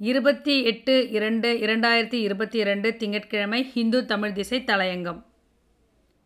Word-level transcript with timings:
இருபத்தி 0.00 0.62
எட்டு 0.62 1.10
இரண்டு 1.10 1.52
இரண்டாயிரத்தி 1.52 2.14
இருபத்தி 2.14 2.58
இரண்டு 2.58 2.96
திங்கட்கிழமை 2.96 3.64
ஹிந்து 3.64 4.04
தமிழ் 4.04 4.32
திசை 4.32 4.62
தலையங்கம். 4.66 5.22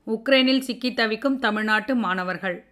உக்ரைனில் 0.07 0.59
சிக்கி 0.59 0.95
தவிக்கும் 0.95 1.39
தமிழ்நாட்டு 1.39 1.95
மாணவர்கள். 1.95 2.65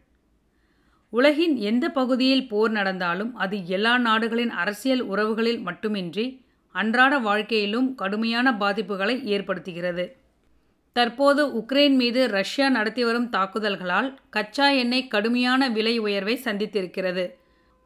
உலகின் 1.11 1.57
எந்த 1.57 1.89
பகுதியில் 1.89 2.49
போர் 2.49 2.71
நடந்தாலும் 2.71 3.35
அது 3.35 3.67
எல்லா 3.67 3.99
நாடுகளின் 3.99 4.51
அரசியல் 4.51 5.01
உறவுகளில் 5.01 5.61
மட்டுமின்றி 5.61 6.45
அன்றாட 6.73 7.19
வாழ்க்கையிலும் 7.19 7.95
கடுமையான 7.95 8.53
பாதிப்புகளை 8.53 9.17
ஏற்படுத்துகிறது. 9.37 10.13
தற்போது 10.93 11.47
உக்ரைன் 11.47 11.95
மீது 11.95 12.31
ரஷ்யா 12.31 12.69
நடத்தி 12.69 13.05
வரும் 13.05 13.31
தாக்குதல்களால் 13.31 14.15
கச்சா 14.31 14.71
எண்ணெய் 14.71 15.09
கடுமையான 15.09 15.69
விலை 15.69 15.99
உயர்வை 15.99 16.41
சந்தித்திருக்கிறது. 16.45 17.31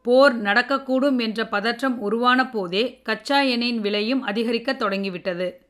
போர் 0.05 0.35
நடக்கக்கூடும் 0.43 1.19
என்ற 1.19 1.47
பதற்றம் 1.47 1.99
உருவான 1.99 2.41
போதே 2.49 3.01
கச்சா 3.03 3.43
எண்ணெயின் 3.43 3.81
விலையும் 3.81 4.23
அதிகரிக்க 4.23 4.73
தொடங்கிவிட்டது. 4.73 5.63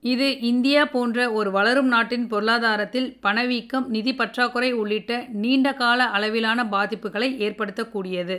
இது 0.00 0.40
இந்தியா 0.40 0.84
போன்ற 0.84 1.32
ஒரு 1.32 1.50
வளரும் 1.50 1.86
நாட்டின் 1.86 2.26
பொருளாதாரத்தில் 2.28 3.08
பணவீக்கம் 3.20 3.86
நிதி 3.88 4.14
பற்றாக்குறை 4.14 4.72
உள்ளிட்ட 4.72 5.26
நீண்ட 5.32 5.72
கால 5.72 6.04
அளவிலான 6.04 6.64
பாதிப்புகளை 6.64 7.28
ஏற்படுத்தக்கூடியது. 7.46 8.36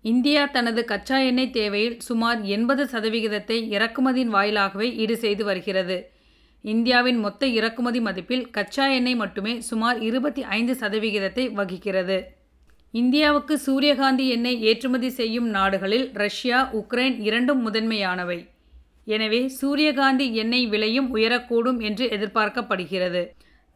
இந்தியா 0.00 0.46
தனது 0.46 0.84
கச்சா 0.84 1.18
எண்ணெய் 1.18 1.50
தேவையில் 1.50 2.00
சுமார் 2.00 2.40
எண்பது 2.42 2.84
சதவிகிதத்தை 2.84 3.58
இறக்குமதியின் 3.76 4.34
வாயிலாகவே 4.34 4.94
ஈடு 4.94 5.16
செய்து 5.16 5.44
வருகிறது. 5.44 5.98
இந்தியாவின் 6.60 7.20
மொத்த 7.20 7.46
இறக்குமதி 7.46 8.00
மதிப்பில் 8.00 8.50
கச்சா 8.50 8.88
எண்ணெய் 8.88 9.14
மட்டுமே 9.14 9.60
சுமார் 9.60 9.98
இருபத்தி 10.00 10.42
ஐந்து 10.42 10.74
சதவிகிதத்தை 10.74 11.46
வகிக்கிறது. 11.52 12.18
இந்தியாவுக்கு 12.94 13.58
சூரியகாந்தி 13.58 14.28
எண்ணெய் 14.28 14.62
ஏற்றுமதி 14.62 15.10
செய்யும் 15.10 15.48
நாடுகளில் 15.48 16.06
ரஷ்யா 16.14 16.58
உக்ரைன் 16.78 17.16
இரண்டும் 17.20 17.60
முதன்மையானவை. 17.66 18.38
எனவே 19.06 19.40
சூரியகாந்தி 19.48 20.26
எண்ணெய் 20.34 20.66
விலையும் 20.66 21.08
உயரக்கூடும் 21.14 21.78
என்று 21.80 22.04
எதிர்பார்க்கப்படுகிறது. 22.16 23.22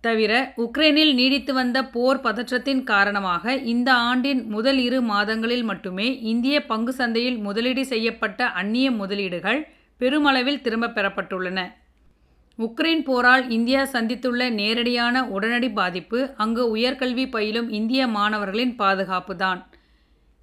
தவிர 0.05 0.33
உக்ரைனில் 0.57 1.13
நீடித்து 1.15 1.53
வந்த 1.53 1.79
போர் 1.85 2.21
பதற்றத்தின் 2.21 2.83
காரணமாக 2.85 3.55
இந்த 3.73 3.91
ஆண்டின் 4.09 4.41
முதல் 4.47 4.79
இரு 4.79 5.01
மாதங்களில் 5.03 5.63
மட்டுமே 5.63 6.09
இந்திய 6.33 6.57
பங்கு 6.65 6.93
சந்தையில் 6.93 7.39
முதலீடு 7.39 7.85
செய்யப்பட்ட 7.85 8.49
அந்நிய 8.61 8.91
முதலீடுகள் 8.91 9.61
பெருமளவில் 10.01 10.61
திரும்பப் 10.61 10.97
பெறப்பட்டுள்ளன. 10.97 11.61
உக்ரைன் 12.59 13.03
போரால் 13.03 13.51
இந்தியா 13.51 13.85
சந்தித்துள்ள 13.85 14.51
நேரடியான 14.51 15.29
உடனடி 15.29 15.71
பாதிப்பு 15.71 16.35
அங்கு 16.37 16.77
உயர்கல்வி 16.77 17.31
பயிலும் 17.31 17.69
இந்திய 17.69 18.07
மாணவர்களின் 18.07 18.77
பாதுகாப்பு 18.77 19.37
தான் 19.37 19.67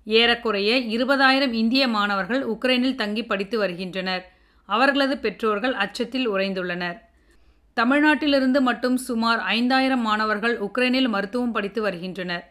ஏறக்குறைய 0.07 0.77
இருபதாயிரம் 0.79 1.51
இந்திய 1.51 1.87
மாணவர்கள் 1.87 2.43
உக்ரைனில் 2.43 2.95
தங்கி 2.95 3.25
படித்து 3.25 3.57
வருகின்றனர். 3.57 4.23
அவர்களது 4.65 5.17
பெற்றோர்கள் 5.17 5.73
அச்சத்தில் 5.73 6.29
உறைந்துள்ளனர். 6.29 6.97
தமிழ்நாட்டிலிருந்து 7.77 8.61
மட்டும் 8.61 8.97
சுமார் 8.97 9.39
ஐந்தாயிரம் 9.39 10.01
மாணவர்கள் 10.01 10.59
உக்ரைனில் 10.59 11.09
மருத்துவம் 11.09 11.51
படித்து 11.51 11.81
வருகின்றனர். 11.81 12.43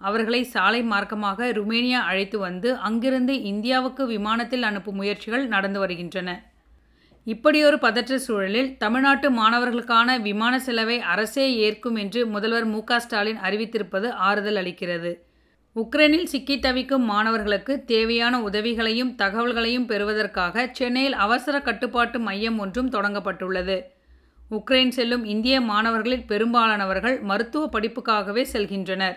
அவர்களை 0.00 0.42
சாலை 0.44 0.82
மார்க்கமாக 0.82 1.52
ருமேனியா 1.52 2.00
அழைத்து 2.00 2.38
வந்து 2.38 2.76
அங்கிருந்து 2.76 3.42
இந்தியாவுக்கு 3.42 4.06
விமானத்தில் 4.06 4.62
அனுப்பும் 4.62 4.94
முயற்சிகள் 4.94 5.46
நடந்து 5.46 5.78
வருகின்றன. 5.78 6.30
இப்படியொரு 7.24 7.78
பதற்ற 7.78 8.18
சூழலில் 8.18 8.76
தமிழ்நாட்டு 8.76 9.30
மாணவர்களுக்கான 9.30 10.20
விமான 10.20 10.58
செலவை 10.60 11.00
அரசே 11.00 11.56
ஏற்கும் 11.56 11.94
என்று 11.94 12.26
முதல்வர் 12.26 12.64
மு 12.64 12.82
ஸ்டாலின் 12.96 13.38
அறிவித்திருப்பது 13.38 14.08
ஆறுதல் 14.08 14.56
அளிக்கிறது. 14.56 15.12
உக்ரைனில் 15.76 16.24
சிக்கி 16.24 16.58
தவிக்கும் 16.58 17.04
மாணவர்களுக்கு 17.04 17.84
தேவையான 17.84 18.40
உதவிகளையும் 18.42 19.14
தகவல்களையும் 19.18 19.86
பெறுவதற்காக 19.86 20.68
சென்னையில் 20.72 21.12
அவசர 21.12 21.60
கட்டுப்பாட்டு 21.60 22.18
மையம் 22.18 22.58
ஒன்றும் 22.58 22.90
தொடங்கப்பட்டுள்ளது. 22.90 23.82
உக்ரைன் 24.50 24.88
செல்லும் 24.88 25.24
இந்திய 25.24 25.60
மாணவர்களில் 25.60 26.26
பெரும்பாலானவர்கள் 26.26 27.20
மருத்துவ 27.20 27.80
படிப்புக்காகவே 27.80 28.46
செல்கின்றனர். 28.52 29.14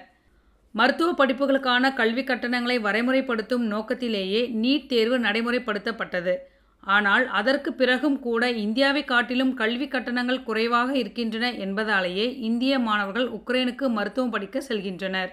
மருத்துவ 0.72 1.26
படிப்புகளுக்கான 1.26 1.94
கல்வி 1.94 2.24
கட்டணங்களை 2.24 2.80
வரைமுறைப்படுத்தும் 2.80 3.66
நோக்கத்திலேயே 3.74 4.50
நீட் 4.64 4.86
தேர்வு 4.86 5.20
நடைமுறைப்படுத்தப்பட்டது. 5.20 6.36
ஆனால் 6.86 7.28
அதற்கு 7.28 7.74
பிறகும் 7.74 8.20
கூட 8.20 8.52
இந்தியாவை 8.52 9.04
காட்டிலும் 9.04 9.54
கல்வி 9.54 9.88
கட்டணங்கள் 9.88 10.44
குறைவாக 10.44 10.98
இருக்கின்றன 10.98 11.52
என்பதாலேயே 11.54 12.38
இந்திய 12.40 12.80
மாணவர்கள் 12.80 13.28
உக்ரைனுக்கு 13.30 13.88
மருத்துவம் 13.90 14.30
படிக்க 14.30 14.64
செல்கின்றனர். 14.70 15.32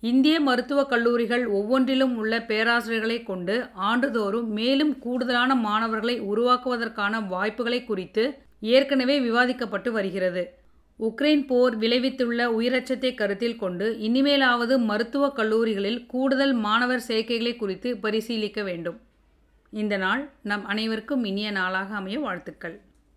இந்திய 0.00 0.40
மருத்துவக் 0.40 0.88
கல்லூரிகள் 0.88 1.46
ஒவ்வொன்றிலும் 1.46 2.16
உள்ள 2.16 2.38
பேராசிரியர்களை 2.38 3.22
கொண்டு 3.22 3.68
ஆண்டுதோறும் 3.74 4.48
மேலும் 4.48 4.98
கூடுதலான 4.98 5.54
மாணவர்களை 5.54 6.20
உருவாக்குவதற்கான 6.20 7.26
வாய்ப்புகளை 7.28 7.84
குறித்து 7.84 8.24
ஏற்கனவே 8.60 9.20
விவாதிக்கப்பட்டு 9.20 9.90
வருகிறது. 9.90 10.44
உக்ரைன் 11.00 11.46
போர் 11.46 11.78
விளைவித்துள்ள 11.78 12.42
உயிரச்சத்தை 12.58 13.14
கருத்தில் 13.14 13.56
கொண்டு 13.56 13.96
இனிமேலாவது 14.00 14.78
மருத்துவக் 14.78 15.36
கல்லூரிகளில் 15.36 16.06
கூடுதல் 16.06 16.52
மாணவர் 16.52 17.02
சேர்க்கைகளை 17.08 17.56
குறித்து 17.56 17.96
பரிசீலிக்க 17.96 18.62
வேண்டும். 18.62 19.00
இந்த 19.74 19.96
நாள் 19.96 20.20
நம் 20.42 20.64
அனைவருக்கும் 20.64 21.24
இனிய 21.24 21.50
நாளாக 21.50 21.94
அமைய 21.94 22.20
வாழ்த்துக்கள். 22.20 22.74